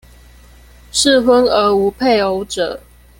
[0.91, 2.81] 適婚而無配偶者